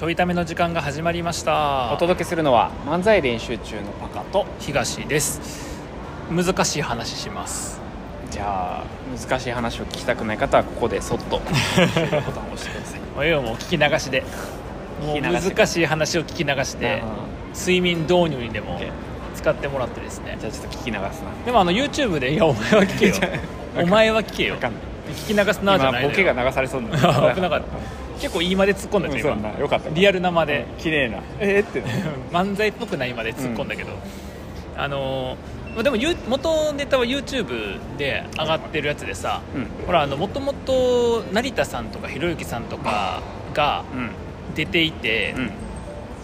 [0.00, 1.92] ちょいための時間が始まりました。
[1.92, 5.78] お届けするのは漫才練習中のパカと東です。
[6.30, 7.82] 難しい話します。
[8.30, 8.84] じゃあ
[9.14, 11.36] 難しい話を聞きたくない方はここでそっと。
[11.36, 14.24] ボタンを押してくださいおいよもう聞き流しで。
[15.20, 17.02] 難しい話を聞き流して
[17.54, 18.80] 睡眠導入にでも
[19.34, 20.38] 使ってもらってですね。
[20.40, 21.44] じゃあちょっと聞き流すな。
[21.44, 23.14] でもあの YouTube でいやお前は聞けよ。
[23.76, 24.56] お前は聞けよ。
[24.56, 26.08] 聞き流すなじゃないのよ。
[26.08, 26.96] 今ボケが流されそうにな
[27.36, 30.66] 危なかった結構いいまで突っ込んだうんそうよかったリアルなまで。
[30.78, 31.18] 綺麗な。
[31.40, 31.82] えー、って。
[32.32, 33.90] 漫才っぽくないまで突っ込んだけど、
[34.76, 39.86] あのーまあでもゆ元ネタは YouTube で上がってるやつでさ、うん。
[39.86, 43.22] ほらあのもともと成田さんとかひろゆきさんとか
[43.54, 44.10] がうん。
[44.54, 45.50] 出ていて、うん。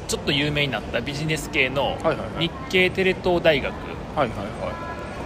[0.09, 1.97] ちょっと有名になったビジネス系の
[2.39, 3.77] 日系テレ東大学っ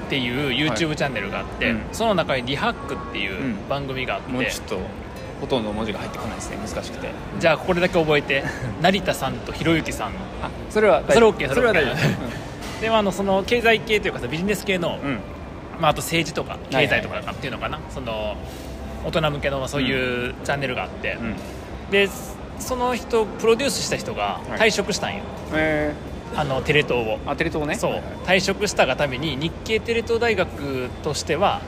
[0.09, 1.81] ていう YouTube チャンネルがあって、うん。
[1.93, 3.69] その中に「リハック」っていううん。
[3.69, 4.81] 番組があって、いもうちょっと
[5.41, 7.11] ほとんど文字が入ってこないですね難しくて。
[7.39, 8.45] じゃあこれだけ覚えて
[8.81, 10.09] 成田さんとひろゆきさん。
[10.43, 11.93] あそれは大それ丈 OK 夫それは大丈
[12.81, 15.19] でもあのその経済系というかさビジネス系の、夫うん。
[15.81, 18.37] まあ、あと政治とかはい経済とかっていうのかな、その
[19.05, 21.35] 大人向けのまあそういうチャンネルがあって、うん。
[21.91, 22.09] で
[22.59, 24.69] その人プロデュースした人がはい。
[24.69, 25.23] 退職したんよ、
[25.55, 25.95] え
[26.37, 27.75] あのテレ東を、ー、あテレ東ね。
[27.75, 27.91] そう。
[27.93, 28.39] はいはい。
[28.39, 31.61] 退職したがために日系テレ東大学としては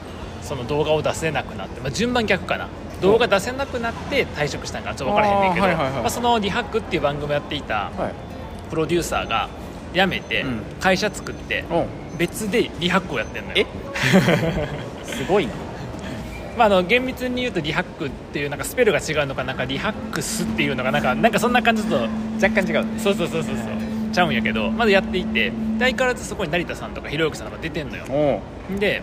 [0.42, 2.68] その動画を出せなくなって、まあ、順番逆かな
[3.03, 5.92] 動画出せなくなって退職したんかなちょっと分からへんねんけどはいはいはい。
[6.03, 8.12] まあその「リハック」っていう番組をやっていたはい。
[8.70, 9.48] プロデューサーが
[9.92, 11.86] 辞めてうん会社作っておう
[12.17, 13.55] 別でリハックをやってんのよ。
[13.56, 13.67] え？
[15.05, 15.53] すごいな。
[16.56, 23.67] まあ、あの厳密に言うとリハックっていうなんかスペルが違うのかなんかリハックスっていうのがなんかなんかそんな感じと若干違うねそうそうそうそうそう。
[24.12, 28.05] ちゃうんやけどまだやっていてで相変わらずそこに成田さんとかひろゆきさんとか出てんのよ。
[28.11, 28.41] お
[28.75, 28.78] う。
[28.78, 29.03] で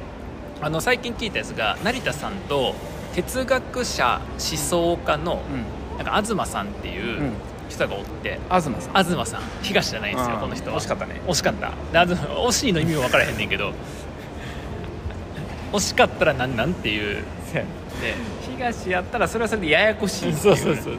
[0.61, 2.75] あの最近聞いたやつが成田さんと
[3.15, 5.97] 哲学者思想家のうん。
[5.97, 7.33] なんか東さんっていううん。
[7.69, 8.73] 人がおって、東さん。
[9.05, 10.77] 東さん東じゃないんですよこの人は。
[10.77, 11.21] 惜しかったね。
[11.27, 11.71] 惜しかった。
[11.93, 13.73] 惜しいの意味も分からへんねんけど。
[15.71, 17.23] 惜しかったらなんなんっていう。
[17.53, 17.65] で
[18.57, 20.93] 東やったらそれはそれでややこしいそうそうそう。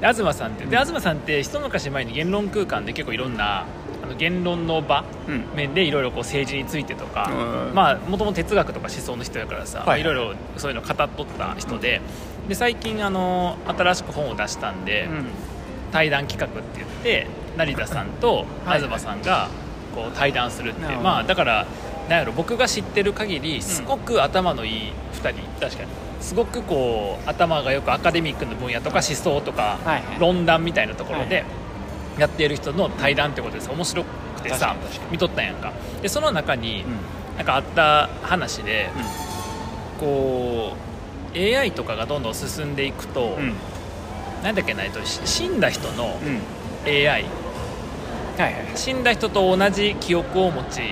[0.00, 3.64] で東さんってで東さんって一昔前に言論空間で結構いろんな
[4.14, 5.44] 言論の場うん。
[5.54, 7.30] 面でいろいろこう政治についてとか
[8.06, 10.00] もともと哲学とか思想の人やからさ、はい。
[10.00, 12.00] いろいろそういうの語っとった人で
[12.48, 15.26] で最近あの新しく本を出したんで、うん。
[15.92, 18.80] 対談企画って言って成田さんとはい。
[18.80, 19.48] 東さんが
[19.94, 21.66] こう対談するってまあだから
[22.08, 25.88] なんやろ僕が知ってる限りすごく頭のいい2人、確かに。
[26.20, 29.78] すごくこう頭がよくアカデミックの分野とか思想とか、
[30.20, 31.44] 論談みたいなところはで
[32.18, 33.70] やっている人の対談ってことです。
[33.70, 34.76] 面白くてさ
[35.10, 35.72] 見とったんやんか。
[36.00, 37.12] でその中にうん。
[37.38, 38.90] なんかあった話で、
[39.98, 40.74] こ
[41.34, 43.54] う AI とかがどんどん進んでいくと、うん。
[44.44, 46.40] なんだっけなえっとし死んだ人のうん。
[46.86, 47.18] AI は
[48.38, 50.82] いはい死んだ人と同じ記憶を持ち、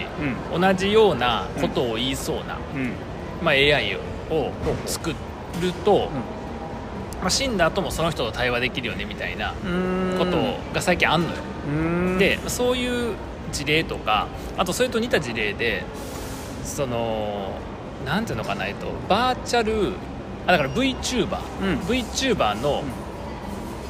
[0.54, 0.60] うん。
[0.62, 2.92] 同じようなことを言いそうな、うん。
[3.42, 3.96] まあ、AI
[4.30, 4.50] を
[4.86, 5.16] 作る
[5.84, 6.08] と、
[7.20, 10.16] まあ、死んだ後もその人と対話できるよねみたいなうん。
[10.18, 10.36] こと
[10.74, 11.34] が最近あんのよ、
[11.68, 12.18] うん。
[12.18, 13.14] でそういう
[13.52, 15.84] 事例とかあとそれと似た事例で
[16.64, 17.52] その
[18.06, 19.92] なんていうのかなえっとバーチャル
[20.46, 21.78] あだから VTuber、うん。
[21.80, 22.82] VTuber の、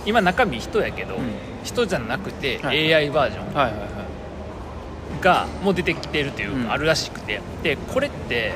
[0.05, 1.23] 今中身人やけど、うん。
[1.63, 2.93] 人じゃなくてはい。
[2.93, 3.55] AI バージョン。
[3.55, 5.23] はいはいはい。
[5.23, 6.67] がもう出てきてるといううん。
[6.67, 8.55] かあるらしくて、でこれって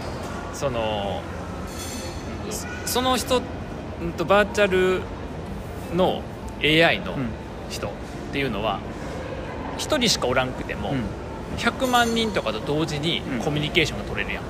[0.54, 1.22] その
[2.50, 3.41] そその人
[4.04, 5.00] うんとバーチャル
[5.97, 6.22] の
[6.62, 7.28] AI のうん。
[7.70, 7.91] 人っ
[8.31, 8.78] ていうのは
[9.78, 11.00] 1人しかおらんくても、うん。
[11.56, 13.38] 100万人とかと同時にうん。
[13.41, 14.44] コミュニケーションが取れるやん、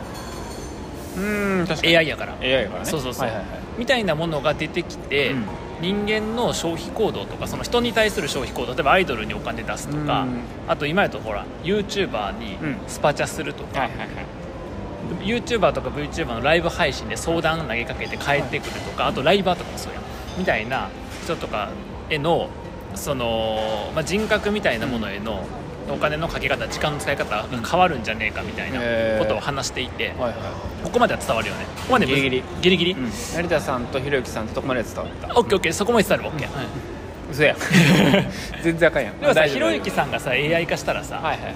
[1.16, 1.96] うん確かに。
[1.96, 2.34] AI やから。
[2.40, 2.86] AI やからね。
[2.86, 3.58] そうそうそう、はいはいはい。
[3.78, 5.44] みたいなものが出てきて、うん。
[5.80, 10.40] 人間の消費行動とかその人に対する消費行動例えばアイドルにお金出すとか、うん。
[10.66, 12.76] あと今やとほら YouTuber にうん。
[12.88, 14.08] スパチャするとか、はいはいはい
[15.24, 20.02] YouTuber とか VTuber のライブ配信で相談投げかけて帰ってくるとか、あとライバーとかもそうやん。
[20.38, 20.88] みたいな
[21.22, 21.70] 人とか
[22.10, 22.48] への
[22.94, 25.44] その、まあ、人格みたいなものへの
[25.90, 28.78] お金のかけ方時間の使い方が変わるんじゃねえかみたいな
[29.18, 30.32] ことを話していて、はいはい。
[30.82, 31.64] ここまでは伝わるよね。
[31.76, 32.42] ここまでギリギリ。
[32.62, 33.10] ギリギリ、うん。
[33.10, 36.66] 成田さんとひろゆきさんととこまで伝わったオッケーオッケーそこまで伝わるオッケー、はい
[37.30, 37.56] 嘘や。
[38.62, 39.20] 全然あかんやん。
[39.20, 41.54] でもさひろゆきさんがさ AI 化したらさ、はいはいはい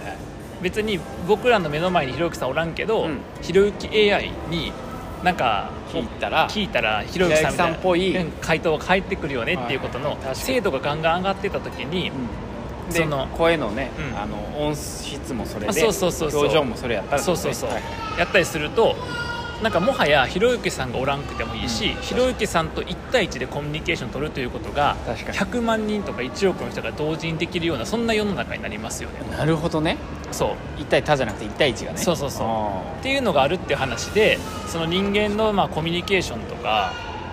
[0.62, 3.18] 別に僕らの目の前にひろゆきさんおらんけど、うん。
[3.42, 4.72] ひろゆき AI に
[5.22, 8.16] なんか聞いたら聞いたらひろゆきさんっぽい。
[8.16, 12.10] うん回答が返ってくるよねっていうことの精度がガンガン上がってた時に、
[12.92, 14.18] でその声のね、うん。
[14.18, 17.70] あの音質もそれで表情もそれやったらそうそうそう。
[17.70, 17.82] はい
[18.18, 18.96] やったりすると
[19.62, 22.00] なんかもはやひろゆきさんがおらんくてもいいし、うん。
[22.00, 25.38] ひろゆきさんと1対1でコミュニケーション取るということが確かに。
[25.38, 29.20] 100万人とか1億の人が同時にできるようなそんな世の中になりますよね。
[29.36, 29.98] なるほどね
[30.32, 30.80] そう。
[30.80, 31.98] 1対他じゃなくて1対1がね。
[31.98, 32.46] そうそうそう。
[32.46, 36.92] あっていうのがあるっていう話でその人間のまあコミュニケーションとか、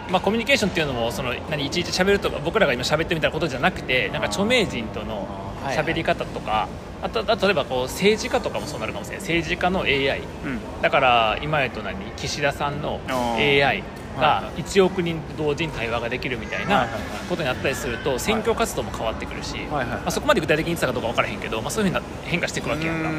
[0.09, 5.27] まあ、コミュニケーションっていうのもその何いちいち喋るとか僕らが今喋ってるみたいなことじゃなくてなんか著名人との
[5.65, 6.67] 喋り方とか
[7.01, 10.81] あとあと例えばこう政治家とかもそうなるかもしれない政治家の AI ーうん。
[10.81, 11.97] だから今やと何？
[12.17, 13.83] 岸田さんの AI
[14.15, 17.01] が1億人同時に対話ができるみたいなはいはいはい。
[17.29, 22.97] ことになったりすると選挙活動も変わってくるし、はいはいまあ、そこまで具体的に言ってたかどうか分からへんけど、まあ、そういうふうにな変化していくわけやん。
[22.97, 23.03] か。
[23.03, 23.15] だか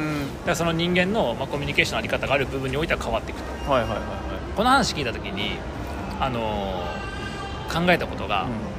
[0.47, 3.71] らその人間の、まあ、コミュニケーションのあり方がある部分においては変わっていくと。
[3.71, 3.99] はいはいはい
[4.55, 5.59] この話聞いた時に、
[6.19, 7.07] あのー
[7.67, 8.77] 考えたことが、はい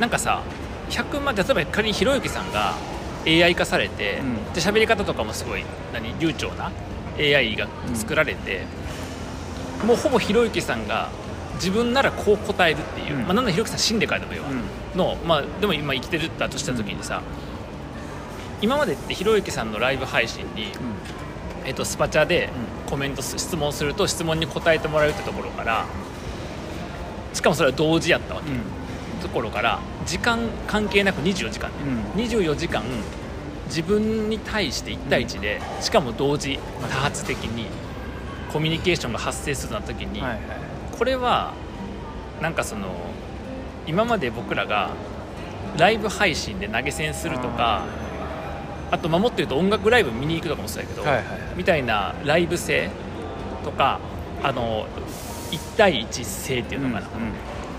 [0.00, 0.42] なんかさ
[0.90, 2.74] 100万例えば仮にひろゆきさんが
[3.26, 4.52] AI 化されて、うん。
[4.52, 6.70] で喋り方とかもすごい何流暢な
[7.18, 8.62] AI が作られて、
[9.84, 11.08] もうほぼひろゆきさんが
[11.54, 13.22] 自分ならこう答えるっていう、うん。
[13.22, 14.98] まあ、なんならひろゆきさん死んでからでもいいわ、うん。
[14.98, 17.22] の、まあ、でも今生きてるだとした時にさ、
[18.60, 20.72] 今までってひろゆきさんのライブ配信に、
[21.64, 22.50] えっと、スパチャで
[22.88, 25.84] コメントす質問すると質問に答えてもらえるってところから
[27.34, 28.60] しかもそれは同時やったわけ、うん。
[29.20, 31.70] ところから時間関係なく24時間。
[32.16, 32.82] で、24時間
[33.66, 37.66] 自分に対して1対1で、しかも同時多発的に
[38.52, 40.40] コミュニケーションが発生するな時に、はいはい。
[40.96, 41.52] これは
[42.40, 42.88] なんかその
[43.86, 44.90] 今まで僕らが
[45.76, 47.84] ライブ配信で投げ銭するとか
[48.90, 51.38] あとまあもっと言うと音楽ライブ見に行くとかもそうやけど、はいはいはい。
[51.56, 52.90] みたいなライブ性
[53.64, 54.00] とか
[54.42, 54.86] あの
[55.50, 57.08] 1対1性っていうのかな、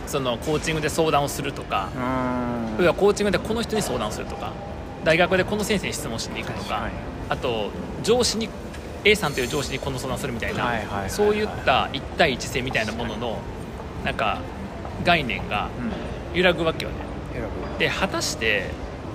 [0.08, 4.54] そのコーチングで相談をするとか、うん要はコーチングでこの人に相談をするとか
[5.04, 6.92] 大学でこの先生に質問しに行くとか、はい。
[7.30, 7.70] あと
[8.04, 8.50] 上司に
[9.06, 13.38] A さんという上司にこの相談するみたいな、そういった1対1性みたいなものの
[14.04, 14.40] なんか
[15.04, 16.10] 概念がうん。
[16.38, 16.98] 揺らぐわけよね。
[17.80, 18.70] で果たして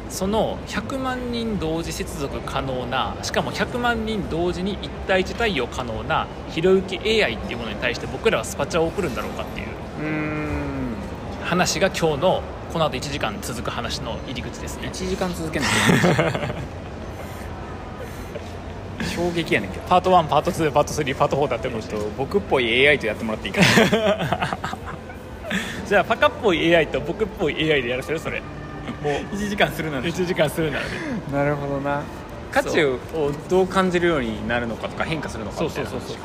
[0.09, 9.67] その100万人同時接続可能なしかも100万人同時に1対1対応可能なひろゆき AI っていうものに対して僕らはスパチャを送るんだろうかっていう
[10.01, 10.95] うん。
[11.45, 12.43] 話が今日の
[12.73, 14.89] この後1時間続く話の入り口ですね。
[14.93, 15.69] 1時間続けない
[19.15, 19.85] 衝撃やねんけど。
[19.89, 24.59] パート1パート2パート3パート4だってえっことと僕っぽい AI とやってもらっていいかな。
[25.87, 28.19] じゃあパカっぽい AI と僕っぽい AI でやらせる？
[28.19, 28.41] それ。
[28.41, 29.35] もう。
[29.35, 30.03] 1時間するなら。
[30.05, 30.91] 1時間するならね。
[31.33, 32.03] なるほどな。
[32.51, 32.99] 価値を
[33.49, 36.19] どう感じるようになるのかとか変化するのかみたいなそうそうそう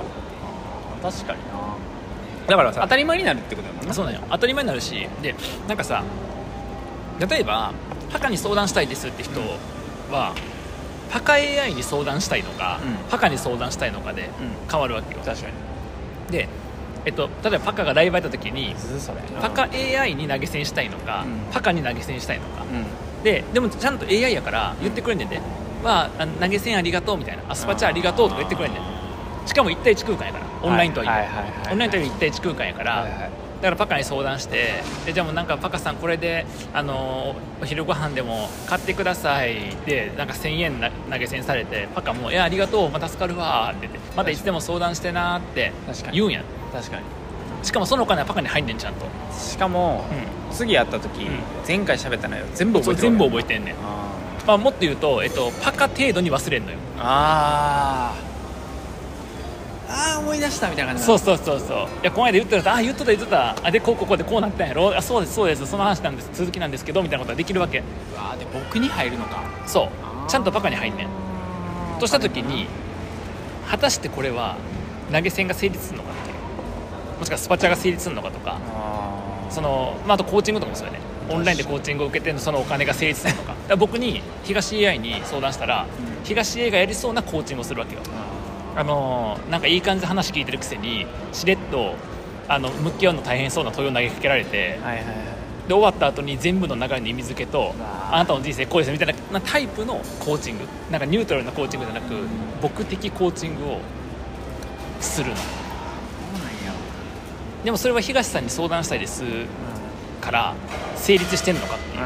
[1.12, 1.76] 確かにな。
[2.48, 3.94] だからさ当たり前になるってことだもんな。
[3.94, 4.22] そうなんよ。
[4.30, 5.08] 当たり前になるし。
[5.22, 5.36] で
[5.68, 6.04] なんかさ
[7.20, 7.74] 例えば
[8.12, 9.40] パカに相談したいですって人
[10.12, 10.34] は、
[11.12, 13.10] パカ AI に相談したいのか、うん。
[13.10, 14.30] パカに相談したいのかでうん。
[14.70, 15.22] 変わるわけよ。
[15.26, 15.54] 確かに。
[16.32, 16.48] で、
[17.06, 18.76] えっと、例えばパカがライブやった時に
[19.42, 21.52] パカ AI に投げ銭したいのか、うん。
[21.52, 23.24] パカに投げ銭したいのか、うん。
[23.24, 25.40] ででもちゃんと AI やから言ってくれんねんで、
[25.84, 29.48] はあ投げ銭ありがとうみたいなアスパチャありがとうとか言ってくれんねん。
[29.48, 31.74] しかも1対1空間やからオンラインとはいえ、はいはいはいはい。
[31.74, 39.76] オンラインとはいえ1対1空間やから、はいはいだからパカに相談してでじゃあもうなんかパカさんこれであのお昼ご飯でも買ってください。
[39.86, 45.74] でなんか1000円な投げ銭されてパカも「いやありがとう、まあ、助かるわ」って言って「またいつでも相談してな」って
[46.14, 46.42] 言うんや
[46.74, 47.04] 確かに。
[47.64, 49.06] しかもそのお金はパカに入んねんちゃんと、
[49.38, 50.06] しかも、
[50.52, 51.40] う次会った時、うん。
[51.68, 53.78] 前回喋った内容全部覚えてる全部覚えてんねん、あ
[54.48, 56.78] まあ、もっと言うと、えっと、パカ程度に忘れんのよ。
[56.78, 57.02] ー。
[57.02, 61.78] あーあー思い出したみたいな感じそうそうそうそう。
[61.78, 63.56] いやこの間言ってたあ言っとった言っとった。
[63.66, 64.96] あでこうこうこうでこうなったんやろ？
[64.96, 65.66] あそうですそうです。
[65.66, 66.30] その話なんです。
[66.34, 67.80] 続きなんですけどみたいなことができるわけ。
[67.80, 67.84] う
[68.16, 69.44] わーで僕に入るのか。
[69.66, 70.30] そう。
[70.30, 71.08] ちゃんとパカに入んねん。
[72.00, 72.68] とした時に
[73.68, 74.58] 果たしてこれは
[75.12, 77.20] 投げ銭が成立するのかっていう。
[77.20, 78.60] もしくはスパチャが成立するのかとか。
[79.50, 81.00] その、まあ、あとコーチングとかもそうやね。
[81.32, 83.56] オンラインでコーチングを受けてそのお金が成立するのか。
[83.76, 86.24] 僕に東 AI に相談したら、うん。
[86.24, 88.02] 東 AI がやりそうなコーチングをするわけよ
[88.76, 91.96] あのーなんかいい感じで話聞いてるくせにしれっと
[92.48, 95.16] あの向き合うの大変そうな問いを投げかけられてはいはいはい。
[95.68, 100.66] で終わった後に全部の流れの意味付けとあなたの人生こうですみたいなタイプのコーチング。
[100.90, 102.16] なんかニュートラルなコーチングじゃなく
[102.62, 103.80] 僕的コーチングを
[105.00, 105.36] するの。
[107.64, 109.24] でもそれは東さんに相談したいです
[110.22, 110.56] から
[110.96, 112.04] 成立してんのかっていう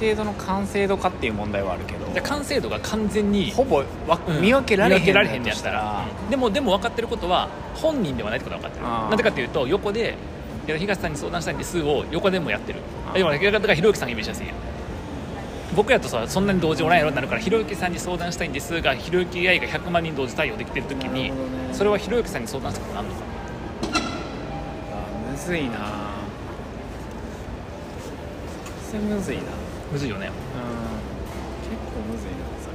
[0.00, 2.04] 程度の完成度かっていう問題はあるけど。
[2.12, 8.86] で完成度が完全にほぼわうん見分けられへん見分けられへんのやとったら、うんでもでも分かってることは本人ではないってことは分かってる。
[8.86, 9.08] あー。
[9.08, 10.14] なんでかっていうと横で
[10.66, 12.80] いや東さんに相談したいんですを横でもやってる。
[13.06, 14.56] あもだからひろゆきさんがイメージしやすいやん
[15.74, 21.74] 僕やとさそんなに同時おらんやろになるからひろゆきさんに相談したいんですがひろゆき AI が100万人同時対応できてる時に、なるほどね。
[21.74, 23.20] それはひろゆきさんに相談したことあるのか。
[24.92, 25.70] あむずいな。
[28.88, 29.42] それむずいな。
[29.42, 29.63] うん
[29.94, 30.26] むずいよね。
[30.26, 30.36] 結
[31.94, 32.68] 構むずいなそ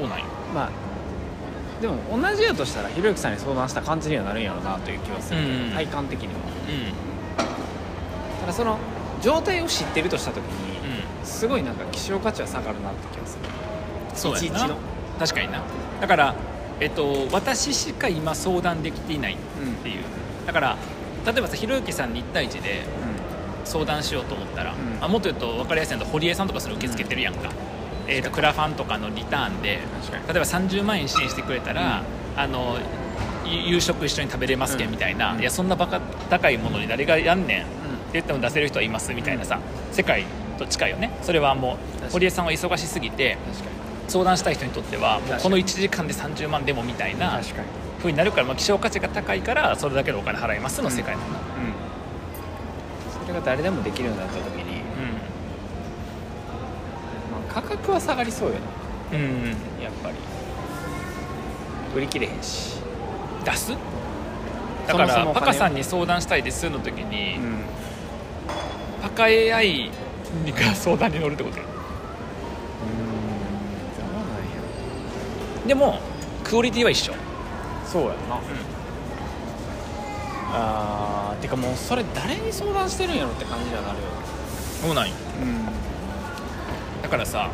[0.00, 0.24] そうなんよ。
[0.54, 0.70] まあ
[1.82, 5.64] でも同じやとしたらひろゆきさんに相談した感じにはなるんやろうなという気はするけど、うん。
[5.64, 6.32] うん体感的には。
[6.32, 6.36] う
[8.40, 8.78] ただその
[9.20, 13.44] 状態を知ってるとした時に、んうんすごいなんか希少価値は下がるなって気がする。
[14.14, 14.68] そうやな。
[14.68, 14.76] の。
[15.18, 15.62] 確かにな。
[16.00, 16.34] だから
[16.80, 19.36] えっと私しか今相談できていないっ
[19.82, 20.02] ていう。
[20.46, 20.78] だから
[21.26, 22.84] 例えばさひろゆきさんに1対1で
[23.64, 24.76] 相談しようと思ったら、ん。
[25.00, 27.50] あもっと言うと分かりやすいのは堀江さんとかそれ受け付けてるやんか、
[28.06, 32.02] えー、とクラファンとかのリターンで例えば30万円支援してくれたら、
[32.36, 32.78] あの
[33.46, 34.90] ゆ夕食一緒に食べれますけうん。
[34.90, 35.40] みたいな、うん。
[35.40, 36.00] いやそんなバカ
[36.30, 37.70] 高いものに誰がやんねんって
[38.14, 39.60] 言っても出せる人はいますみたいなさ、
[39.92, 40.24] 世界
[40.58, 41.16] と近いよね。
[41.22, 41.78] それはも
[42.08, 43.38] う堀江さんは忙しすぎて
[44.08, 47.40] 相談したい人にとってはもうこの1時間で30万でもみたいな
[48.04, 51.36] 確かになるから、まあ、希少価値が高いからそれだけのお金払いますの世界なの、うん。
[53.18, 54.82] それが誰でもできるようになった時に、
[57.32, 58.56] まあ、価格は下がりそうよ
[59.12, 59.48] うん、うん、な
[59.82, 60.16] やっぱり。
[61.96, 62.76] 売り切れへんし。
[63.42, 63.72] 出す？
[64.86, 67.62] だからパカさんに相談したいですの時に、ん。
[69.00, 69.90] パカ AI
[70.46, 71.58] が相談に乗るってこと？
[71.58, 71.64] や。
[75.66, 76.00] でも
[76.42, 77.14] クオリティは一緒
[77.94, 78.40] そうやな、
[80.52, 84.04] あーてかもうそれ誰に相談してるんやろって感じにはなるよ。
[84.82, 85.14] そうなんよ。
[85.40, 85.66] うん。
[87.02, 87.48] だからさ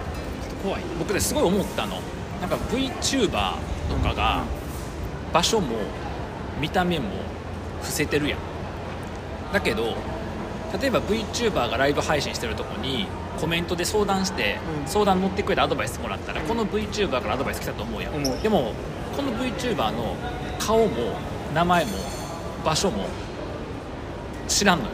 [0.63, 2.01] 怖い僕ですごい思ったの。
[2.41, 4.45] なんか VTuber とかが
[5.31, 5.77] 場所も
[6.59, 7.11] 見た目も
[7.83, 8.39] 伏せてるやん。
[9.53, 9.95] だけど
[10.81, 13.07] 例えば VTuber がライブ配信してるとこに
[13.39, 14.89] コメントで相談して、うん。
[14.89, 18.43] 相談乗ってくれてアドバイスもらったら、この VTuber からアドバイス来たと思うやん。
[18.43, 18.73] でも
[19.17, 20.17] この VTuber の
[20.59, 21.17] 顔も
[21.55, 21.93] 名前も
[22.65, 23.07] 場所も
[24.49, 24.91] 知らんのよ。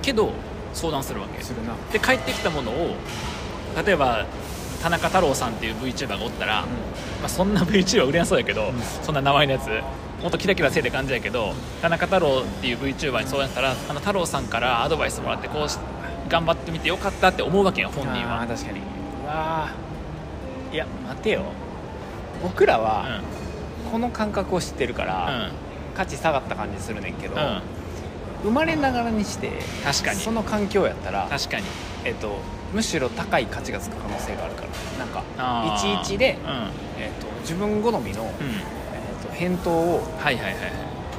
[0.00, 0.32] うけど
[0.74, 1.40] 相談するわけ。
[1.40, 1.74] んするな。
[1.92, 2.96] で帰ってきたものを
[3.84, 4.26] 例えば
[4.82, 6.66] 田中太郎さんっていう VTuber がおったら、ま
[7.26, 8.72] あ、そんな VTuber 売れなそうやけど、
[9.02, 9.68] そんな名前のやつ
[10.22, 15.78] もっとキラキラせえって感じやけど田中太郎っていう VTuber に相談したらあの太郎さんからアドバイスもらってこうし
[16.28, 18.44] 頑張ってみてよかったって思うわけよ本人は。
[18.46, 18.80] 確かに。
[19.24, 20.74] うわー。
[20.74, 21.42] いや待てよ
[22.42, 23.20] 僕らは
[23.90, 25.52] この感覚を知ってるかうん、ら、うん。
[25.96, 27.60] 価値下がった感じするねんけど、うん。
[28.44, 29.52] 生まれながらにして
[29.84, 30.20] 確かに。
[30.20, 31.64] その環境やったら、確かに。
[32.04, 32.38] えっと、
[32.72, 34.68] むしろ高い価値がつく可能性があるから。
[34.98, 36.00] なんかあー。
[36.02, 37.02] 11で、うん。
[37.02, 38.30] えっと、自分好みの、うん。
[38.30, 40.54] えっと、返答をはいはいはい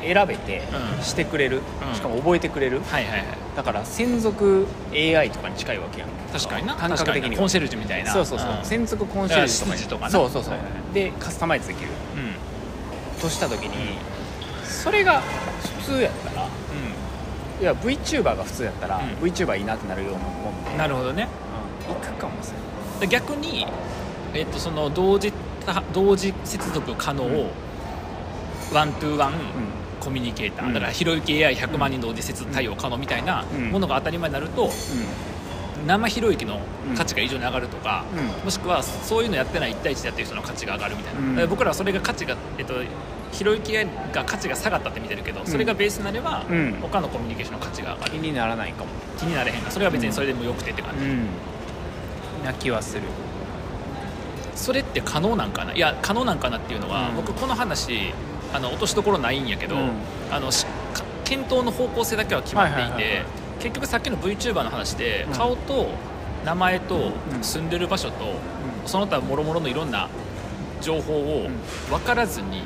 [0.03, 0.61] 選べて
[0.97, 1.95] うんしてくれる、うん。
[1.95, 2.81] しかも覚えてくれる。
[2.81, 3.25] はいはいはい。
[3.55, 6.09] だから専属 AI とかに近いわけやん。
[6.31, 6.75] 確かにな。
[6.75, 8.11] 感覚的にコンシェルジュみたいな。
[8.11, 8.65] そうそうそう、ん。
[8.65, 10.55] 専属コンシェルジュとかそうそうそう、
[10.93, 11.89] でカスタマイズできる。
[12.15, 13.21] うん。
[13.21, 13.97] とした時に
[14.63, 15.21] それが
[15.79, 16.47] 普通やったら
[17.61, 19.03] いや VTuber が普通やったら、うん。
[19.25, 21.27] VTuber いいなってなるようなもんで、うんなるほどね。
[21.87, 23.65] うん、いくかもしれないで逆に、
[24.33, 25.31] えっとその同時
[25.65, 27.49] た同時接続可能、うん。
[28.73, 29.33] ワントゥーワンう
[30.03, 30.73] コミュニケーター、うん。
[30.73, 33.71] だからひろゆき AI100 万人同時接続対応可能みたいなうん。
[33.71, 34.69] ものが当たり前になると、
[35.87, 36.59] 生ひろゆきの
[36.97, 38.45] 価値が異常に上がるとか、うん。
[38.45, 41.29] もしくはそういうのやってない1対1でやってる人の価値が上がるみたいな、うん。
[41.31, 42.75] だから僕らはそれが価値が、えっと、
[43.31, 46.77] ひろゆき AI が価値が下がったって見てるけど、それがベースになれば、うん。
[46.81, 48.11] 他のコミュニケーションの価値が上がる。
[48.11, 48.89] 気にならないかも。
[49.17, 51.27] 気になれへんがそれは別にそれでもよくてって感じ、ん。
[52.45, 53.03] な気はする。
[54.55, 55.73] それって可能なんかな？
[55.73, 57.15] いや可能なんかなっていうのは、うん。
[57.15, 58.13] 僕この話
[58.53, 59.91] あの落としどころないんやけど、うん。
[60.31, 60.49] あの
[61.25, 63.23] 検討の方向性だけは決まっていて、
[63.59, 65.33] 結局さっきの VTuber の話で、うん。
[65.33, 65.89] 顔と
[66.45, 67.43] 名前とうん。
[67.43, 68.33] 住んでる場所と、
[68.85, 70.07] その他もろもろのいろんな
[70.81, 71.59] 情報をうん。
[71.89, 72.61] 分からずに、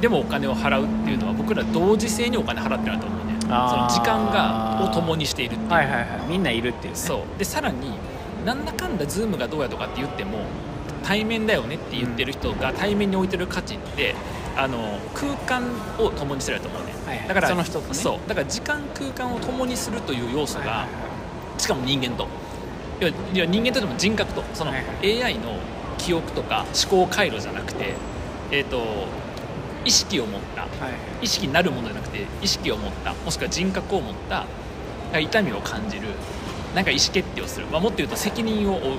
[0.00, 6.06] でもお金を払うっていうのは僕ら同時性にお金払ってるなと思うねその時間がを共にしているっていう、はいはいはい。
[6.28, 6.98] みんないるっていうね。
[6.98, 7.38] そう。
[7.38, 7.92] でさらに
[8.44, 10.38] なんだかんだ Zoom がどうやとかって言っても
[11.04, 14.14] 対面だよねって言ってる人が対面に置いてる価値って
[14.56, 15.62] あの空間
[15.98, 17.28] を共にしてると思うね、はいはい。
[17.28, 17.94] だからその人とね。
[17.94, 18.28] そう。
[18.28, 20.86] だから時間空間を共にするという要素が、はいは
[21.58, 21.60] い。
[21.60, 22.26] しかも人間と。
[23.00, 24.42] いやいや人間とでも人格と。
[24.54, 25.58] そのはい AI の
[25.98, 27.94] 記憶とか思考回路じゃなくて、
[28.50, 29.06] えー、と
[29.84, 30.66] 意識を持った
[31.20, 34.46] 意識になるものじゃなくて意識を持ったもしくは人格を持った
[35.18, 36.08] 痛みを感じる
[36.74, 38.98] なんか意思決定をする、まあ、もっと言うと責任を負う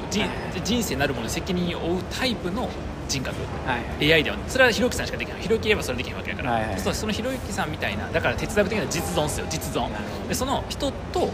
[0.63, 2.69] 人生なるものに責任を負うタイプの
[3.13, 3.35] 人格。
[3.67, 4.37] はい AI では。
[4.47, 5.41] それはひろゆきさんしかできない。
[5.41, 6.79] ひろゆき言えばそれできへんわけやから、はいはい。
[6.79, 9.45] そのひろゆきさんみたいなだから哲学的な実存っすよ。
[9.49, 9.89] 実存。
[10.27, 11.29] でその人と、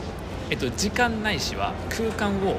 [0.50, 2.58] えっと、時間ないしは空間を、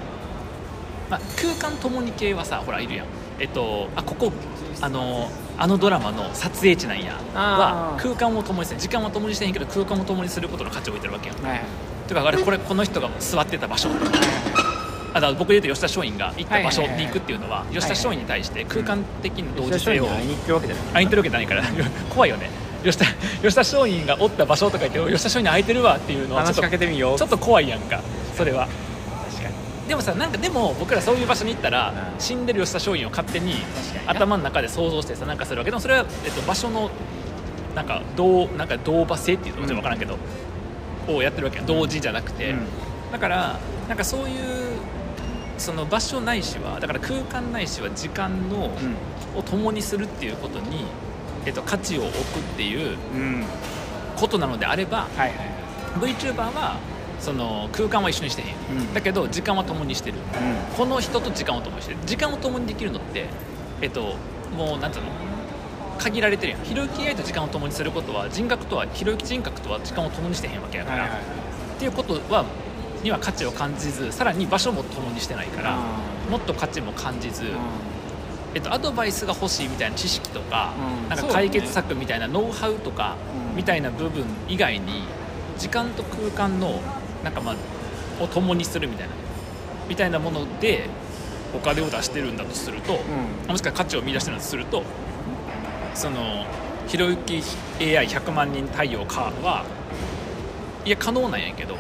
[1.11, 3.07] まあ、空間ともに系はさほらいるやん。
[3.39, 4.33] えっとあここ
[4.81, 7.15] あのあのドラマの撮影地なんや。
[7.35, 11.43] は空間を共にして時間は共にしてへんけど空間を共にすることの価値を置いてるわけやん。
[11.43, 11.61] はいはい。
[12.09, 13.89] とかあれこれこの人が座ってた場所。
[13.89, 14.11] とか
[15.13, 20.85] あだ僕で言うと吉田松陰が行った場所に行くっていうのは吉田松陰に対して空間的な同時性を会いに行くわけじゃない。
[20.87, 21.63] 空いてるわけじゃないから。
[22.11, 22.51] 怖いよね。
[22.85, 23.05] 吉田
[23.43, 27.19] 吉田松陰がおった場所とか言って吉田松陰に空いてるわっていうのはちょっとかけてみよう。
[27.19, 28.01] ちょっと怖いやんか。
[28.37, 28.69] それは。
[29.31, 29.89] 確かに。
[29.89, 32.21] でもさなんかでも僕らそういう場所に行ったら、うん。
[32.21, 33.57] 死んでる吉田松陰を勝手に
[34.07, 36.91] 頭の中で想像してさなんかするわけでもそれは、えっと、場所の
[37.75, 40.17] なんか同なんか同場性っていうのか分からんけど、
[41.09, 42.67] をやってるわけや同時じゃなくて、うん。
[43.13, 44.71] だからなんかそういう
[45.61, 48.71] その場所ないしはだから空間ないしは時間の、
[49.37, 50.85] を共にするっていうことに、
[51.47, 53.45] えっと、価値を置くっていううん、うん、
[54.17, 55.37] ことなのであればはいはい
[55.99, 56.79] VTuber は
[57.19, 58.95] その空間は一緒にしてへん、うん。
[58.95, 60.19] だけど時間は共にしてる。
[60.19, 61.99] うこの人と時間を共にしてる。
[62.07, 63.27] 時間を共にできるのって
[63.83, 64.15] えっと
[64.57, 65.11] もうなんていうの？
[65.99, 66.63] 限られてるやん。
[66.65, 71.19] ひろゆき AI と時間を共にすることは人格とはひろゆき人格とは時間を共にしてへんわけやから、はいはい。
[71.19, 71.23] っ
[71.79, 72.45] ていうことは
[73.03, 75.79] には価値を感じずさらに場所も共にしてないから
[76.31, 77.45] もっと価値も感じず、
[78.55, 81.09] えっと、アドバイスが欲しいみたいな知識とか,、うん。
[81.09, 83.17] なんか解決策みたいなノウハウとか、
[83.51, 83.57] うん。
[83.57, 85.05] みたいな部分以外に
[85.59, 86.81] 時間と空間の
[87.25, 87.57] なんかまあ
[88.23, 89.15] を共にするみたいな
[89.89, 90.89] みたいなもので
[91.55, 93.01] お金を出してるんだとすると、
[93.49, 94.85] もしくは価値を見出してるんだとすると
[95.95, 96.47] その
[96.87, 97.43] ひろゆき
[97.79, 99.65] AI100 万人対応かは
[100.85, 101.77] いや可能なんやけど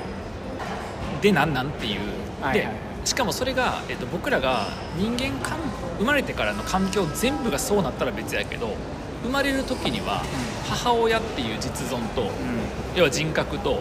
[1.20, 2.00] でなんなんっていう、
[2.40, 2.68] はいで
[3.02, 4.66] しかもそれが、えっと、僕らが
[4.98, 5.58] 人間かん
[5.98, 8.76] 生まれてからの環境全部がそうなったら別やけど
[9.22, 10.22] 生まれる時には
[10.68, 12.28] 母親っていう実存とうん。
[12.28, 12.30] うん
[12.96, 13.80] 要は人格と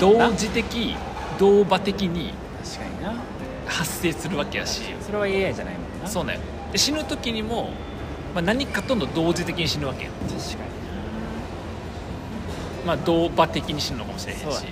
[0.00, 0.96] 同時的
[1.38, 3.14] 同場的に確かにな。
[3.66, 4.82] 発生するわけやし。
[5.00, 6.08] それは AI じゃないもんな。
[6.08, 6.40] そうね。
[6.72, 7.70] で死ぬ時にも、
[8.34, 10.12] まあ、何かとの同時的に死ぬわけやん。
[10.12, 10.40] 確かに
[12.84, 14.42] まあ同場的に死ぬのかもしれへんし。
[14.42, 14.66] そうだな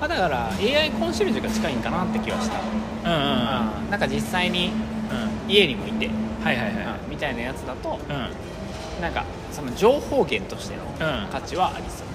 [0.00, 2.66] まあだから AI コンシェルジュが近いんかなって気はした、うん
[3.12, 3.30] うんうん。
[3.30, 4.70] うんうんなんか実際に
[5.10, 5.50] うん。
[5.50, 6.08] 家にもいて、
[6.44, 6.74] はいはいはい。
[6.74, 9.02] うんみたいなやつだとうん。
[9.02, 11.28] なんかその情報源としてのうん。
[11.30, 12.06] 価値はありそう、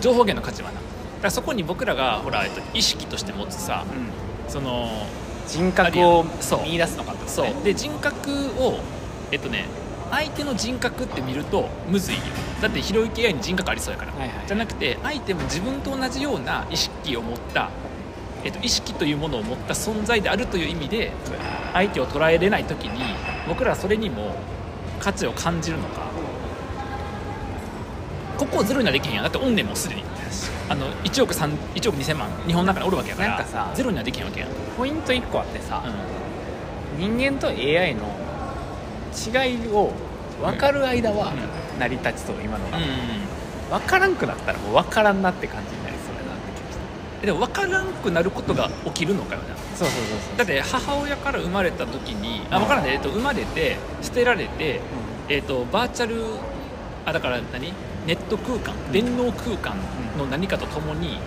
[0.00, 0.74] 情報源の価値はな。
[0.74, 0.84] だか
[1.24, 3.84] らそこに僕らがほら、えっと、意識として持つさ
[4.48, 5.06] その
[5.46, 6.62] 人格をそう。
[6.64, 7.64] 見出すのかってことそねう。
[7.64, 8.80] で人格を
[9.30, 9.66] えっとね
[10.12, 12.20] 相手の人格って見るとむずいよ。
[12.60, 14.46] だってひろゆき AI に人格ありそうやから、はいはい。
[14.46, 17.70] じゃなくて相手も自分と同じような意識を持った、
[18.44, 21.12] えっと、意識というものを持った存在であるという意味で
[21.72, 23.02] 相手を捉えれない時に
[23.48, 24.36] 僕らはそれにも
[25.00, 26.02] 価値を感じるのか。
[28.36, 29.24] ここをゼロにはできへんやん。
[29.24, 30.04] だっておんねんもうすでに。
[30.68, 33.28] あの1億3 1億2000万日本の中におるわけやから。
[33.30, 38.02] なんかさゼロにはできへんわけやん、ポイント1個あってさう、人間と AI の
[39.12, 39.92] 違いを
[40.40, 42.78] 分かる間はう成り立ちそう今のが、
[43.78, 46.76] 分からんくなったらもう分からんなって感じになりそうやなって気がし
[47.20, 47.26] た。
[47.26, 49.54] でも分からんくなることが起きるのかよな。
[49.76, 54.80] そうそうそうだって母親から生まれた時にあ分からんね、えっと、生まれて捨てられて、
[55.28, 56.22] えっと、バーチャル
[57.06, 57.72] あだから何？
[58.06, 59.76] ネット空間電脳空間
[60.18, 61.18] の何かと共に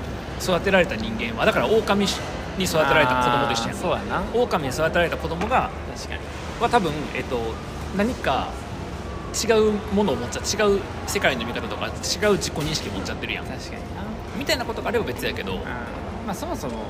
[0.42, 4.24] 育てられた人間はだから狼に育てられた子供と一緒やんそうやな。
[4.34, 6.22] 狼に育てられた子供が確かに。
[6.62, 7.40] は多分、えっと、
[7.98, 8.50] 何か
[9.34, 11.94] 違うものを持っちゃ違う世界の見方とか違う
[12.38, 13.46] 自己認識持っちゃってるやん。
[13.46, 13.80] 確かにな。
[14.38, 15.58] みたいなことがあれば別やけど。
[16.26, 16.84] まあそもそも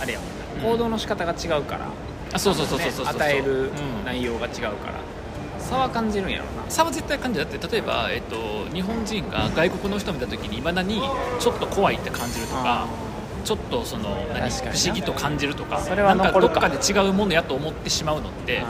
[0.00, 0.28] あれやもん
[0.62, 0.66] な。
[0.68, 0.72] うん。
[0.72, 1.86] 行動の仕方が違うから、
[2.32, 5.00] あそうそうそうそうそうそう、ね与えるうん内容が違うから。
[5.58, 6.68] 差は感じるんやろな。
[6.68, 7.48] 差は絶対感じる。
[7.48, 8.36] だって例えば、えっと、
[8.74, 11.00] 日本人が外国の人を見た時にいまだに
[11.38, 12.88] ちょっと怖いって感じるとか
[13.44, 18.62] ちょっとその不思議と感じるとかそれはなんかどっかで違うものやと思ってしまうのって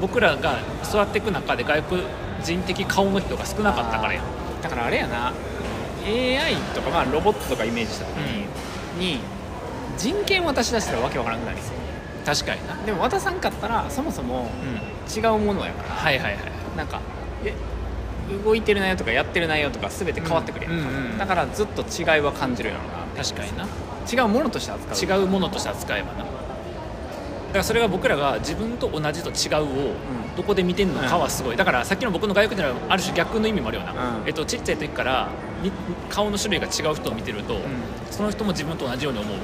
[0.00, 2.02] 僕らが育っていく中で外国
[2.42, 4.20] 人的顔の人が少なかったからや。
[4.20, 4.24] ん
[4.62, 5.32] だからあれやな。
[6.06, 8.16] AI とか、まあ、ロボットとかイメージした時
[8.98, 9.20] に,、に
[9.98, 11.76] 人権渡し出したらわけわからなくなりそう
[12.24, 12.76] 確かにな。
[12.86, 15.22] でも渡さんかったらそもそもうん。
[15.22, 16.36] 違うものやからはいはいはい。
[16.76, 17.00] なんか
[17.44, 17.52] え
[18.44, 23.24] 動いてる内容とかやってる内容とか全て変わってくるやんか、うんうんうんだからずっと違いは感じるやろな。
[23.24, 23.66] 確かにな。
[24.12, 25.20] 違うものとして扱う。
[25.20, 26.18] 違うものとして扱えばな。
[26.18, 26.24] だ
[27.56, 29.94] からそれが僕らが自分と同じと違うを
[30.36, 31.56] どこで見てんのかはすごい。
[31.56, 33.98] だからさっきの僕の外国人はある種逆の意味もあるよな、うん。
[34.26, 35.28] えっと、ちっちゃい時から
[35.62, 35.72] に
[36.08, 37.60] 顔の種類が違う人を見てると、うん。
[38.10, 39.38] その人も自分と同じように思う。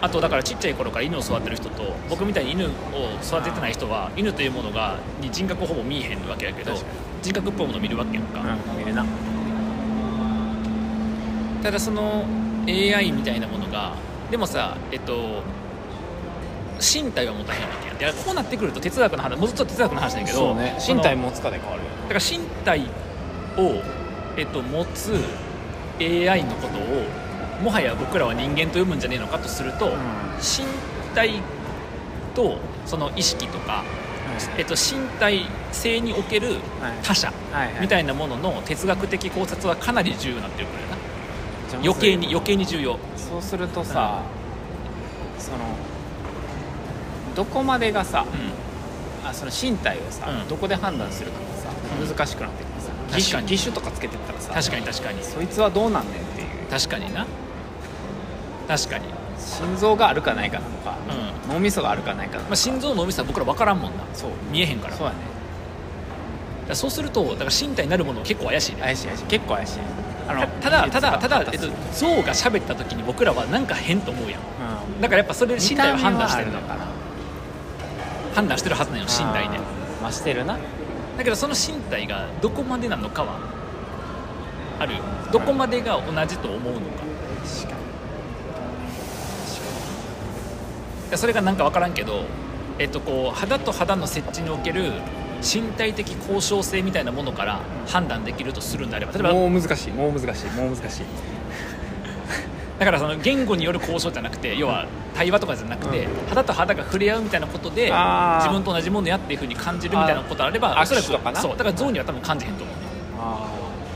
[0.00, 2.68] あとだからちっちゃい頃から犬を育てる人と僕みたいに犬を
[3.22, 6.72] 育ててない人は犬というものがに人格ほぼ見えへんわけやけど
[7.22, 8.78] 人格っぽいものを見るわけやんか、うん。
[8.78, 9.04] 見るな。
[11.62, 12.26] ただその
[12.68, 13.94] AI みたいなものが
[14.30, 15.42] でもさえっと
[16.84, 17.68] 身体は持たへんわ
[17.98, 18.12] けや。
[18.12, 20.76] こうなってくると哲学の話もうちょっと哲学の話だけどね。
[20.86, 21.88] 身体持つかで変わるよ。
[22.08, 22.80] だから身体
[23.56, 23.82] を、
[24.36, 25.14] えっと、持つ
[26.00, 27.04] AI のことを
[27.62, 29.92] もはや僕らは人間と呼ぶんじゃねえのかとすると、
[30.38, 30.66] 身
[31.14, 31.40] 体
[32.34, 33.84] とその意識とか、
[34.58, 36.56] えっと、身体性における
[37.04, 37.32] 他者
[37.80, 40.78] みたいなものの哲学的考察はかなり重要になってるか
[41.72, 42.98] らな余計に余計に重要。
[43.16, 44.22] そうするとさ、
[45.38, 45.58] その
[47.34, 48.24] どこまでがさ
[49.24, 50.48] うあその身体をさ、うん。
[50.48, 51.68] どこで判断するかがさ
[52.00, 52.08] うん。
[52.08, 52.90] 難しくなってくるさ。
[53.10, 53.52] 確かに。
[53.52, 55.22] 義手とかつけてったらさん確かに確かに。
[55.22, 56.48] そいつはどうなんねんっていう。
[56.70, 57.26] 確かにな。
[58.66, 59.04] 確かに、
[59.38, 61.48] 心臓があるかないかなのかうん。
[61.48, 62.52] ま脳みそがあるかないかなのか。
[62.52, 63.98] あ、心臓の脳みそは僕ら分からんもんな。
[64.14, 64.30] そう。
[64.50, 64.94] 見えへんから。
[64.96, 65.18] そうやね。
[66.68, 68.80] だそうするとだから身体になるもの結構怪しいね。
[68.82, 69.24] 怪しい怪しい。
[69.24, 69.80] 結構怪しい。
[70.26, 74.40] あた ただただただ、えっと象が喋った時に僕らはなんか変と思うやん。
[74.94, 75.00] うん。
[75.00, 76.58] だからやっぱそれで身体を判断してるの。
[76.60, 76.93] 見た目はあるのか
[78.34, 79.58] 判断してるはずなのな身体で。
[80.02, 80.58] まあしてるな。
[81.16, 83.38] だけどその身体がどこまでなのかは
[84.78, 84.96] ある
[85.32, 86.84] どこまでが同じと思うのか。
[87.44, 87.84] 確か
[91.10, 92.24] でそれがなんか分からんけど、
[92.78, 94.90] えっと、こう肌と肌の接地における
[95.42, 101.04] 身体的交渉性みたいなものから判断できるとするんであれば例えばもう難しいもう難しいもう難しい
[102.78, 107.92] だからその言語による交渉じゃなくて要は対話とかじゃなくて、肌と肌が触れ合うみたいなことで
[108.40, 112.76] 自分と同じものやっていうふうに感じるみたいなことあればあおそらくそうだから象には多分感じへんと思う。
[112.76, 112.82] ね
[113.18, 113.48] あ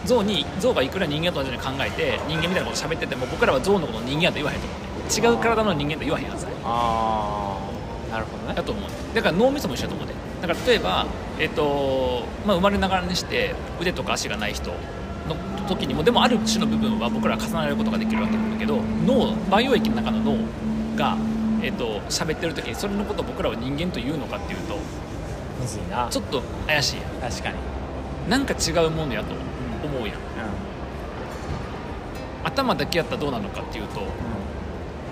[0.06, 5.28] 象に象がいくら人間と同じように考えて人間みたいなこと喋ってても僕らは象のことを人間やと言わへんと思うね。
[5.28, 8.12] 違う体の人間と言わへんはずだあー。
[8.12, 8.54] なるほどね。
[8.54, 8.90] だと思う。
[9.14, 11.06] だから脳みそも一緒だと思うねだから例えば、
[11.38, 14.70] えっとまあ、生まれながらにして腕とか足がない人
[15.28, 15.36] の
[15.68, 20.38] 時にもでもある種の部分は僕らは重ねることができるわけなんだけど脳培養液の中の脳
[20.96, 21.16] が、
[21.62, 24.76] えっと喋ってる時にそれのことを僕らは人間と言うのかっていうと
[25.60, 26.08] むずいな。
[26.10, 29.34] ちょっと怪しいや確かに、んなんか違うものやと
[29.84, 30.18] 思うやん。
[32.44, 34.00] 頭だけやったらどうなのかっていうと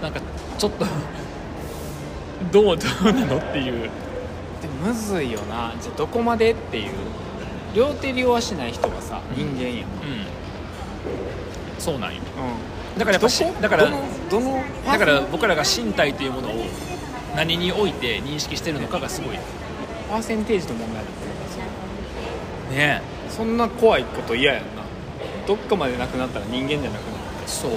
[0.00, 0.20] なんか
[0.58, 0.86] ちょっと
[2.52, 3.90] どうどうなのっていう。
[4.62, 5.74] でむずいよな。
[5.80, 6.92] じゃあどこまでっていう
[7.76, 9.86] 両手両足ない人がさ人間やん、うん。
[11.78, 12.22] そうなんよ。
[12.94, 12.98] うん。
[12.98, 13.90] だからやっぱだから
[14.30, 16.52] どのだから僕らが身体というものを
[17.36, 19.38] 何において認識してるのかがすごい。
[20.08, 21.04] パーセンテージの問題だっ
[22.70, 23.02] てね。
[23.28, 24.82] そんな怖いこと嫌やんな。
[25.46, 27.00] どっかまでなくなったら人間じゃなくなる。
[27.46, 27.72] そう。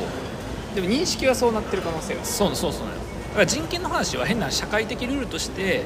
[0.76, 2.88] でも認識はそうなってる可能性がそうそうそう
[3.30, 5.84] だから人権の話は変な社会的ルールとして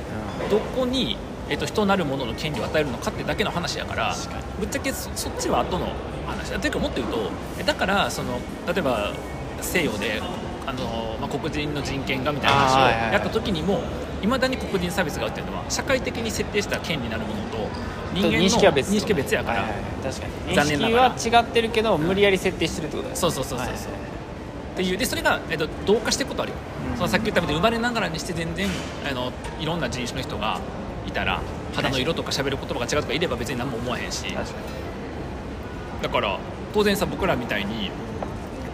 [0.52, 1.18] どこに、
[1.54, 4.16] えっと、人なるものの権利を与えるのかってだけの話やから
[4.60, 5.94] ぶっちゃけそそっちは後の
[6.26, 6.50] 話。
[6.50, 9.14] だというかもっと言うとえだからその例えば
[9.62, 10.20] 西洋で
[10.66, 13.84] あの、まあ、黒人の人権がみたいな話をやった時にも
[14.24, 17.70] いまだに黒人差別があるっていうのは社会的に設定した権利なるものと
[18.16, 20.12] 人間の認識は別認識は別やから、はいはいはい。
[20.12, 20.34] 確かに。
[20.54, 21.14] 認残念ながら。
[21.20, 24.14] 識は違ってるけど無理やり設定してるってことだよそうそうそうそうそう、はいはい
[24.74, 26.58] っていうでそれが、えっと、同化していくことあるよ、
[26.92, 26.98] うん。
[26.98, 28.68] そのさっき言ったみたいに生まれながらにして全然
[29.08, 30.60] あのいろんな人種の人がい
[31.14, 31.42] たら
[31.74, 34.26] 肌の色とか喋る言葉が違うとかいれば別に何も思わへんし。
[36.02, 36.40] だから
[36.74, 37.92] 当然さ僕らみたいに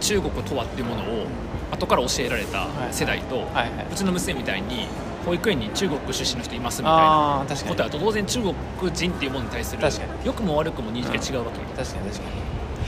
[0.00, 1.26] 中国とはっていうものを
[1.70, 3.46] 後から教えられた世代と、
[3.92, 4.88] うちの娘みたいに
[5.24, 8.54] 保育園に中国出身の人いますみたいなことだと当然中国
[8.92, 9.82] 人っていうものに対する
[10.24, 12.24] 良くも悪くも認識が違うわけよ、確かに確か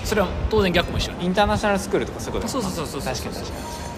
[0.04, 1.12] それは当然逆も一緒。
[1.12, 3.14] ににインターナショナルスクールとかそういうことだそうそうそうそうそう。
[3.14, 3.91] 確かに確かに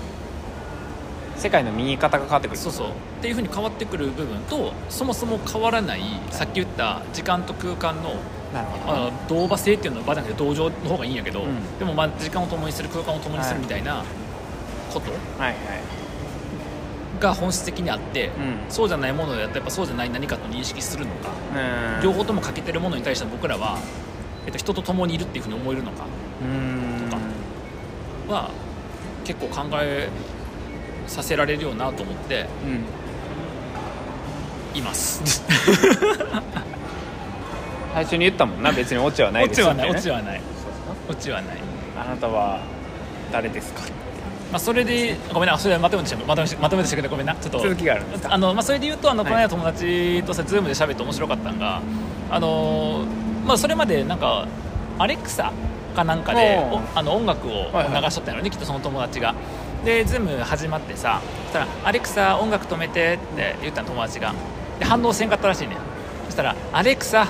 [1.44, 2.56] 世界の見え方が変わってくる。
[2.56, 2.86] そうそう。
[2.88, 8.14] っていうふうに変わってくる部分とそもそも変わらないさっき言った時間と空間の
[8.54, 8.92] なるほど。
[8.94, 11.78] あの同場性っていうのは場じゃなくて同情の方がいいんやけど、うん。
[11.78, 14.02] でもまあ時間を共にする空間を共にするみたいな
[14.90, 15.56] ことはいはい。
[17.20, 18.70] が本質的にあって、うん。
[18.70, 21.28] そうじゃないものだったらやっぱそうじゃない何かと認識するのか、
[21.98, 22.02] うん。
[22.02, 23.78] 両方とも欠けてるものに対して僕らは、
[24.46, 26.06] えっと、人と共にいるっていうふうに思えるのか
[26.40, 27.10] うん。
[27.10, 27.16] と
[28.30, 28.50] かは
[29.24, 30.08] 結構考え
[31.06, 32.68] させられるよなと思ってう
[34.76, 35.44] んいます。
[37.94, 38.72] 最初に言ったもんな。
[38.72, 39.92] 別にオチはないオチはない。
[39.92, 40.40] ですよねオチはない。
[41.10, 41.56] オチはない。
[41.96, 42.58] あなたは
[43.30, 43.82] 誰ですか？
[44.50, 45.56] まあ、それでごめんな。
[45.56, 47.34] それはまとめてしままとめてまとめてしてくれごめんな。
[47.36, 47.60] ちょっと。
[47.60, 48.34] 続きがあるんですか？
[48.34, 49.30] あの、まあ、それで言うとあの、はい。
[49.30, 51.80] この間友達とさ Zoomで喋って面白かったのが
[52.30, 53.04] あの、
[53.46, 54.46] まあ、それまでなんか
[54.98, 55.52] アレクサ
[55.94, 56.58] かなんかで
[56.96, 58.02] あの音楽をはいはい。
[58.02, 59.34] 流しとったんやろね、きっとその友達が
[59.84, 64.34] で Zoom始まってさそしたら「アレクサ音楽止めて」って言ったの友達が。
[64.78, 65.78] で反応せんかったらしいねん。
[66.26, 67.28] そしたら「アレクサ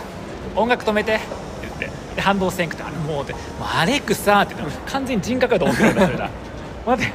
[0.57, 1.27] 音楽止めて」って
[1.63, 1.91] 言って。
[2.15, 3.43] で反応せんくてあれもうでもう
[3.77, 6.31] アレクサって言って完全に人格だと思ってるんだそれだ
[6.87, 7.13] 待って。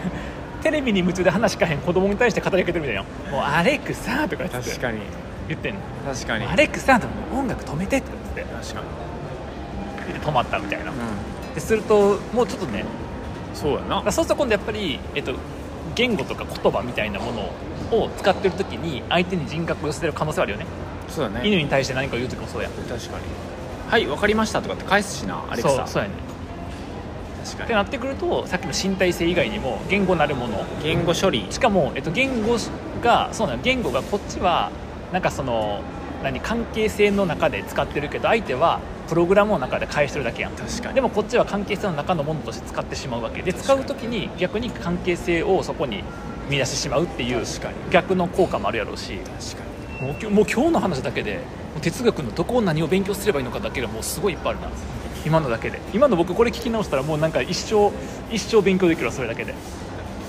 [0.62, 1.78] テレビに夢中で話しかへん。
[1.78, 3.04] 子供に対して語りかけてるみたいな。
[3.32, 4.70] もうアレクサとか言って。
[4.70, 5.00] 確かに。
[5.48, 5.80] 言ってんの。
[6.14, 6.46] 確かに。
[6.46, 8.54] アレクサと音楽止めてって言って。
[8.54, 9.10] 確かに。
[10.14, 10.94] で止まったみたいな、う
[11.56, 12.86] でするともうちょっとねん
[13.60, 14.02] そうやな。
[14.12, 15.34] そうすると今度やっぱり、えっと、
[15.96, 20.66] 言語とか言葉みたいなものを使ってる時に相手に人格を寄せてる可能性はあるよね。
[21.10, 21.48] そうだね。
[21.48, 22.70] 犬に対して何か言う時もそうや。
[22.70, 23.24] 確かに。
[23.90, 25.76] はい分かりましたとかって返すしなアレクサ。
[25.78, 26.16] そうそうやね。
[27.44, 30.66] 確かってなってくるとさっきの身体性以外にも言語なるもの。
[30.84, 31.48] 言語処理。
[31.50, 32.58] しかも、えっと、言語
[33.02, 33.62] がそうなの。
[33.62, 34.72] 言語がこっちは
[35.12, 35.82] なんかその
[36.24, 40.52] 何関係性の中で使ってるけど相手はプログラムの中で返してるだけやん。
[40.54, 40.96] 確かに。
[40.96, 43.42] でもこっちは関係性の中のものとして使ってしまうわけ。
[43.42, 46.04] で使う時に逆に関係性をそこに
[46.48, 47.44] 見出してしまうっていう
[47.90, 49.18] 逆の効果もあるやろうし。
[49.18, 51.40] 確かもう今日もう今日の話だけで
[51.82, 54.70] 哲学のどこを何を勉強すればいいのかだけでもうすごいいっぱいあるな。
[55.26, 55.80] 今のだけで。
[55.92, 57.92] 今の僕これ聞き直したらもうなんか一生
[58.32, 59.56] 一生勉強できるわそれだけで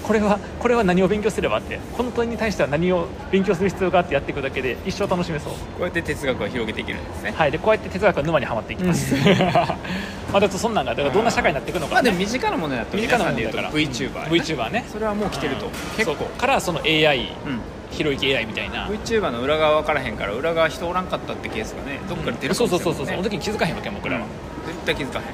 [0.03, 5.53] これはこれは何を勉強すればってこの問いに対しては何を勉強する必要があってやっていくだけで一生楽しめそう。
[5.53, 7.33] にこうやって哲学を広げていけるんですね。
[7.33, 9.15] はいでこうやって哲学の沼にはまっていきます、
[10.33, 13.71] まあだとそんなんがだからどんな社会になっていくのか、ね、まあでも身近なものやと身近なものだから。
[13.71, 14.85] VTuber やな VTuber ね。
[14.91, 16.17] それはもう来てると結構。
[16.17, 16.27] そう。
[16.39, 17.61] からその AI うん。
[17.91, 18.87] ひろゆき AI みたいな。
[18.87, 24.27] VTuber の裏側分からへんから裏側人おらんかったってケースがねどっから出るかそうもしれないそうそうそうその時に気づかへんわけ僕らは、
[24.67, 25.25] 絶対気づかへん。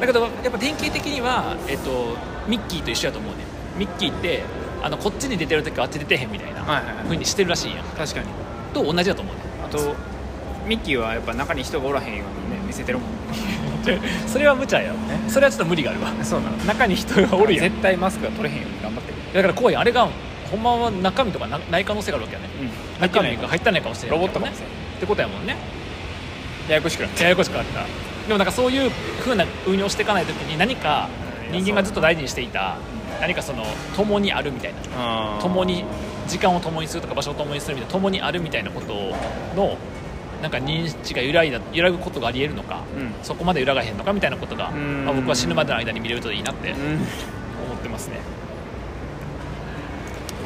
[0.00, 2.16] だけどやっぱ典型的には、えっと、
[2.48, 4.42] ミッキーと一緒やと思うねミッキーって
[4.82, 7.04] あのこっちに出てる時はあっち出てへんみたいなはいはいはい。
[7.04, 7.84] 風にしてるらしいやん。
[7.86, 8.26] 確かに。
[8.74, 9.94] と同じだと思うねあと
[10.66, 13.08] ミッキーはやっぱ中に人がおらへんようにね見せてるもん。
[14.28, 14.94] それは無茶や
[15.26, 16.12] それはちょっと無理があるわ。
[16.22, 16.56] そうなの。
[16.58, 17.64] 中に人がおるやん。
[17.64, 19.16] 絶対マスクが取れへんように頑張ってる。
[19.34, 20.08] だからこうやんあれが
[20.50, 22.48] ほんまは中身とかなない可能性があるわけやね。
[22.60, 22.64] う
[22.98, 23.00] ん。
[23.00, 25.56] 中身が入ってないかもしれないロボットかもしれないってことやもんね。
[26.68, 27.80] ややこしくなっややこしくなった。
[28.28, 31.08] でもなんかそういう風な運用していかないときに何か
[31.50, 32.76] 人間がずっと大事にしていた
[33.22, 33.64] 何かその
[33.96, 35.36] 共にあるみたいな。
[35.36, 35.84] た共に
[36.28, 38.92] 時間を共にするとか場所を共にするみたいな共にあるみたいなこと
[39.56, 39.78] の
[40.42, 43.14] なんか認知が揺らいだ揺らぐことがありえるのか、うん。
[43.22, 45.04] そこまで揺らがへんのかみたいなことが、うん。
[45.04, 46.76] まあ、僕は死ぬまでの間に見れるといいなってうん。
[46.76, 48.18] 思ってますね、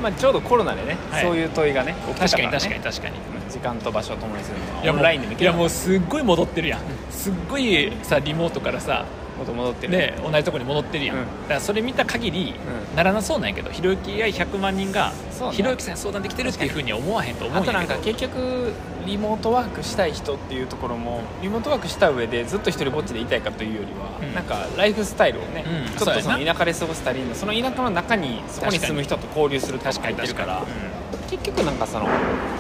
[0.03, 1.23] まあちょうどコロナでねはい。
[1.25, 2.59] そういう問いがね起きてた確かにらね。
[2.59, 3.17] 確かに確かに。
[3.17, 3.51] うん。
[3.51, 6.81] 時間と場所を共にするのはオンラインでもいやもうすっごい戻ってるやん。
[7.11, 9.07] すっごいさリモートからさ
[9.38, 9.92] 元戻ってる。
[9.92, 11.25] ね、同じところに戻ってるやん、うん。
[11.25, 12.55] だからそれ見た限り、
[12.90, 12.96] うん。
[12.96, 15.57] ならなそうなんやけどひろゆき AI100 万人がそうね。
[15.57, 18.72] ひろゆきさんに相談できてるっていうふうには思わへんと思うあんとなんか結局
[19.07, 24.35] リモートワークしたい人っていうところもリモートワークした上でずっと一人ぼっちでいたいかというよりは、うん。
[24.35, 25.87] なんかライフスタイルをね、うん。
[25.87, 30.55] ちょっとそそうやの田舎で過ごしたりその田舎の中にそこに住む人と交流するとか確かに入ってるから。
[30.61, 30.96] 確か
[31.27, 32.07] 結局なんかその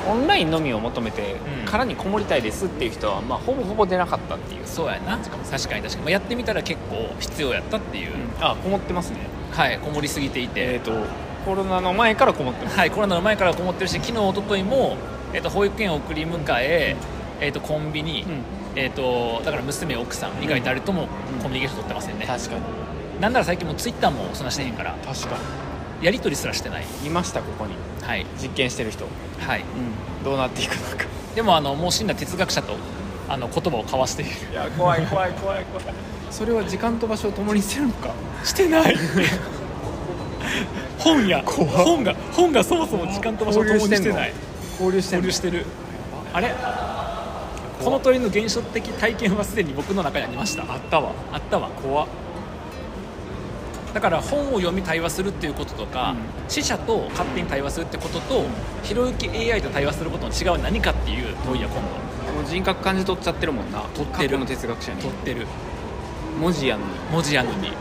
[0.08, 1.66] オンラインのみを求めてうん。
[1.66, 5.18] 殻にこもりたいですっていう人は、まあ、ほぼほぼ出なかったっていう、そうやな。
[5.18, 9.18] 確かに確かに、まあ、やってみたら結構必要やったっていう、あこもってますね。
[9.52, 10.92] はいこもりすぎていて、えっ、と
[11.44, 12.78] コロナの前からこもってます。
[12.78, 14.96] はい、コロナの前からこもってるし昨日一昨日も、
[15.32, 16.96] えっと保育園を送り迎え、
[17.40, 18.42] えっとコンビニ、うん。
[18.76, 21.08] えっとだから娘奥さん以外誰とも
[21.42, 22.62] コミュニケーション取ってませんね、確かに。
[23.20, 24.92] なんなら最近もツイッターもそんなしてへんから。
[25.04, 25.36] 確か
[26.02, 26.84] やり取りすらしてない。
[27.02, 27.74] にいましたここに。
[28.02, 28.26] はい。
[28.40, 29.06] 実験してる人、
[29.40, 29.60] はい。
[29.60, 31.04] うん、どうなっていくのか。
[31.34, 32.74] でもあのもう死んだ哲学者と
[33.28, 34.30] あの言葉を交わしている。
[34.52, 35.84] いや怖い怖い怖い怖い。
[36.30, 38.10] それは時間と場所を共にしてるのか？
[38.44, 38.96] してない。
[40.98, 44.32] 本や本が本がそもそも時間と場所を共にしてない。
[44.72, 45.64] 交流して交流してる。
[46.32, 46.54] あれ？
[47.82, 50.62] この鳥の現象的体験はすでに僕の中にありました。
[50.62, 51.12] あったわ。
[51.32, 51.68] あったわ。
[51.82, 52.06] 怖っ
[53.96, 56.50] だから本を読み対話するっていうこととか、うん。
[56.50, 58.44] 死者と勝手に対話するってことと、
[58.82, 63.80] ひろゆき AI と対話することの違いは何かっていう問いや今度もう人格感じ取っちゃってるもんな。
[63.94, 64.38] 取ってる。
[64.38, 65.46] の哲学者に取ってる。
[66.38, 66.92] 文字やのに。
[67.10, 67.72] 文字やのに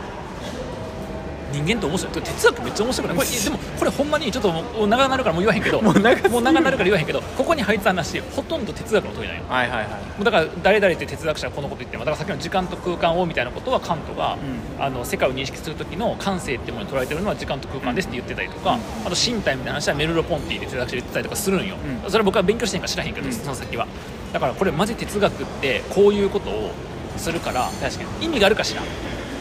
[1.52, 2.14] 人間って面白い。
[2.14, 3.18] 哲学めっちゃ面白くない？
[3.18, 5.82] これでもこれほんまにちょっと長なるからもう言わへんけど。
[5.84, 9.88] もう長もう長なるから言わへんけどここに入った話ほとんど哲学の問いなんよはいはいはい。
[9.88, 18.80] もうだから誰々って哲学者はこのこと言ってもだからさっきの時間と空間をみたいなことはカントが、うあの世界を認識する時の感性ってものに捉えてるのは時間と空間ですって言ってたりとか、うん。
[19.08, 22.12] あと身体みたいな話はメルロ・ポンティで哲学者で言ってたりとかするんよ、うん。
[22.12, 23.34] それは僕は勉強してんから知らへんけど、うん。
[23.34, 23.88] その先は。
[24.34, 26.72] だからこれマジ哲学ってこういうことを
[27.18, 28.26] するから確かに。
[28.26, 28.82] 意味があるかしら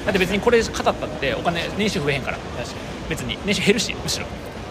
[0.04, 2.38] だって別にこれ語ったってお金年収増えへんから。
[3.08, 3.38] 別に。
[3.44, 4.26] 年収減るしむしろ。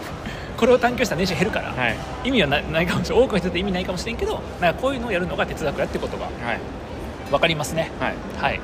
[0.57, 1.95] これを探求したら年収減るから、にはい。
[2.25, 6.59] 意味はなないかもしれない多くの人って意味ないかもしれんけどなんかこういうのをやるのが哲学やってことがはい。
[7.31, 7.91] 分かりますね。
[7.99, 8.13] はい。
[8.39, 8.59] はい。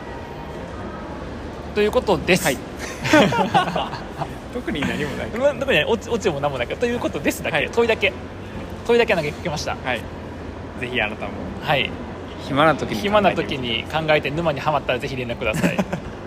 [1.74, 2.58] ということです、はい。
[4.54, 5.28] 特に何もない。
[5.54, 7.70] ま特にねオチオチも何もないからということですだけ、はい。
[7.72, 8.14] 問いだけ。
[8.86, 9.76] 問いだけ投げかけました。
[9.84, 10.02] はい。
[10.80, 11.32] ぜひあなたも。
[11.64, 11.90] はい。
[12.48, 15.78] 暇な時に暇な時に考えて沼にはまったらぜひ連絡ください